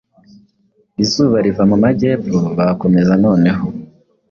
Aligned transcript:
Izuba 1.03 1.37
riva 1.45 1.63
mu 1.69 1.75
majyepfo 1.83 2.37
bakomeza 2.57 3.13
noneho 3.25 3.65